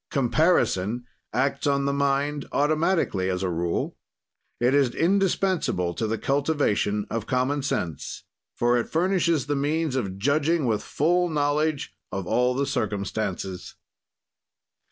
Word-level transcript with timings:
"Comparison 0.09 1.05
acts 1.31 1.67
on 1.67 1.85
the 1.85 1.93
mind 1.93 2.47
automatically, 2.51 3.29
as 3.29 3.43
a 3.43 3.49
rule. 3.51 3.99
"It 4.59 4.73
is 4.73 4.95
indispensable 4.95 5.93
to 5.93 6.07
the 6.07 6.17
cultivation 6.17 7.05
of 7.11 7.27
common 7.27 7.61
sense, 7.61 8.23
for 8.55 8.79
it 8.79 8.89
furnishes 8.89 9.45
the 9.45 9.55
means 9.55 9.95
of 9.95 10.17
judging 10.17 10.65
with 10.65 10.81
full 10.81 11.29
knowledge 11.29 11.93
of 12.11 12.25
all 12.25 12.55
the 12.55 12.65
circumstances. 12.65 13.75